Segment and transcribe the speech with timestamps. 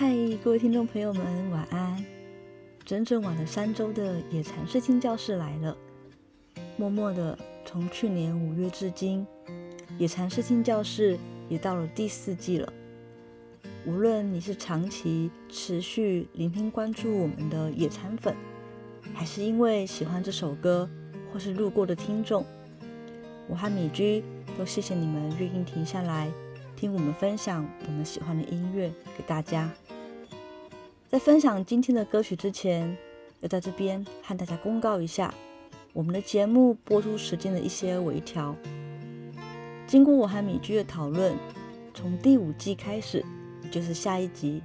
[0.00, 2.04] 嗨，各位听众朋友们，晚安！
[2.84, 5.76] 整整晚了三周的野禅视听教室来了。
[6.76, 9.26] 默默的，从去年五月至今，
[9.98, 12.72] 野禅视听教室也到了第四季了。
[13.84, 18.36] 无论你是长期持续聆听、关注我们的野禅粉，
[19.12, 20.88] 还是因为喜欢这首歌，
[21.32, 22.46] 或是路过的听众，
[23.48, 24.22] 我和米居
[24.56, 26.30] 都谢谢你们愿意停下来
[26.78, 29.68] 听我们分享我们喜欢的音乐给大家。
[31.08, 32.96] 在分享今天的歌曲之前，
[33.40, 35.34] 要在这边和大家公告一下
[35.92, 38.54] 我们的节目播出时间的一些微调。
[39.88, 41.36] 经过我和米居的讨论，
[41.94, 43.24] 从第五季开始，
[43.64, 44.62] 也就是下一集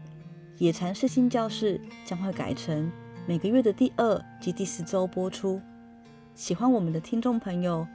[0.63, 2.91] 《野禅视新教室》将会改成
[3.26, 5.59] 每个月的第二及第四周播出。
[6.35, 7.88] 喜欢我们的听众朋友，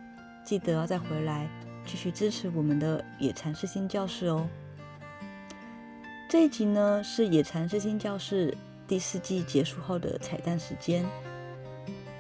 [0.45, 1.49] 记得要再回来
[1.89, 4.47] 继续支持我们的《野禅视听教室》哦。
[6.29, 8.55] 这一集呢是野禅视听教室
[8.87, 11.03] 第四季结束后的彩蛋时间。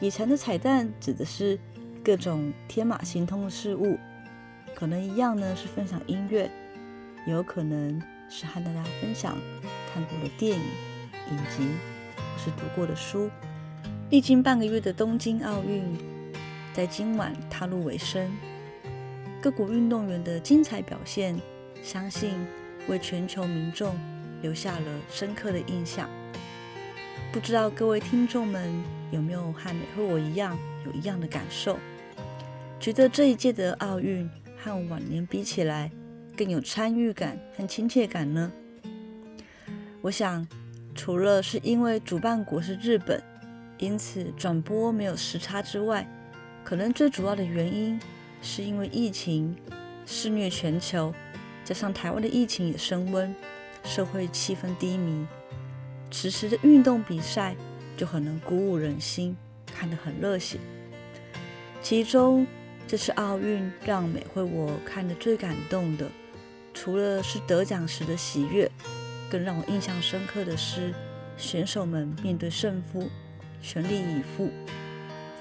[0.00, 1.58] 野禅的彩蛋指的是
[2.02, 3.98] 各种天马行空的事物，
[4.74, 6.50] 可能一样呢是分享音乐，
[7.26, 9.36] 也有可能是和大家分享
[9.92, 10.64] 看过的电影、
[11.30, 11.68] 影集
[12.16, 13.28] 或是读过的书。
[14.08, 15.84] 历经半个月的东京奥运，
[16.72, 18.32] 在今晚踏入尾声，
[19.40, 21.40] 各国运动员的精彩表现，
[21.82, 22.32] 相信。
[22.88, 23.94] 为全球民众
[24.40, 26.08] 留下了深刻的印象。
[27.30, 31.78] 不知道各位听众们有没有和和我一样有一样的感受？
[32.80, 35.90] 觉得这一届的奥运和往年比起来
[36.34, 38.50] 更有参与感和亲切感呢？
[40.00, 40.48] 我想，
[40.94, 43.22] 除了是因为主办国是日本，
[43.76, 46.08] 因此转播没有时差之外，
[46.64, 48.00] 可能最主要的原因
[48.42, 49.56] 是因为疫情
[50.06, 51.14] 肆虐全球。
[51.64, 53.34] 加上台湾的疫情也升温，
[53.84, 55.26] 社会气氛低迷，
[56.10, 57.54] 此时的运动比赛
[57.94, 59.36] 就很能鼓舞人心，
[59.66, 60.58] 看得很热血。
[61.82, 62.46] 其中
[62.86, 66.10] 这次奥运让美惠我看得最感动的，
[66.72, 68.70] 除了是得奖时的喜悦，
[69.30, 70.94] 更让我印象深刻的是
[71.36, 73.10] 选手们面对胜负，
[73.60, 74.48] 全力以赴，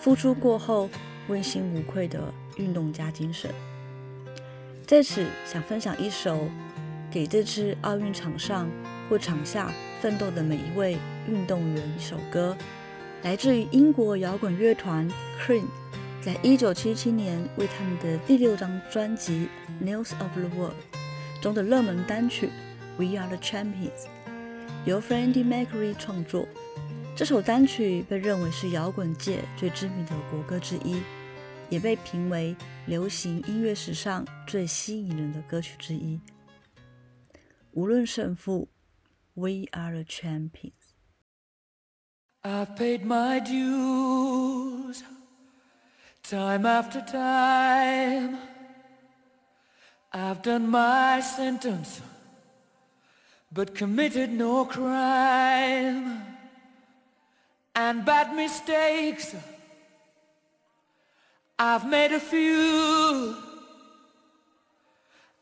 [0.01, 0.89] 付出过后
[1.29, 3.50] 问心无愧的运动家精神。
[4.85, 6.47] 在此想分享一首
[7.12, 8.69] 给这次奥运场上
[9.09, 10.97] 或场下奋斗的每一位
[11.28, 12.56] 运动员一首歌，
[13.23, 15.09] 来自于英国摇滚乐团
[15.40, 15.66] Cream，
[16.22, 19.50] 在一九七七年为他们的第六张专辑
[19.84, 20.75] 《News of the World》
[21.41, 22.47] 中的热门单曲
[22.97, 24.06] 《We Are the Champions》，
[24.85, 26.47] 由 Freddie Mercury 创作。
[27.16, 31.01] 这首单曲被认为是摇滚界最知名的国歌之一。
[31.70, 32.54] 也被评为
[32.86, 36.20] 流行音乐史上最吸引人的歌曲之一。
[37.72, 38.69] 无论胜负，
[39.34, 45.03] We are the champions。I've paid my dues
[46.22, 48.36] time after time.
[50.10, 52.00] I've done my sentence,
[53.50, 56.20] but committed no crime.
[57.75, 59.34] And bad mistakes.
[61.59, 63.35] I've made a few.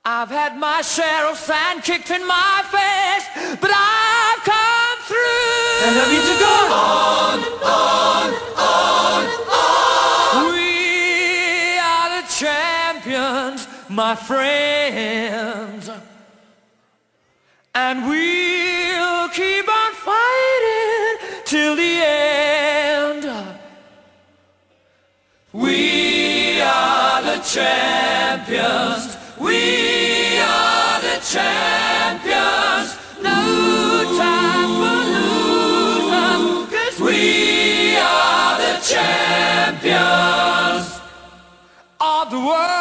[0.05, 5.83] I've had my share of sand kicked in my face, but I've come through.
[5.83, 8.31] And I need to go on, on,
[8.63, 10.53] on, on.
[10.53, 15.89] We are the champions, my friends.
[17.73, 19.84] And we'll keep on
[27.55, 29.15] champions.
[29.39, 32.97] We are the champions.
[33.21, 33.39] No
[34.19, 36.43] time for losers.
[36.73, 40.05] Cause we are the champions
[42.01, 42.74] of the world.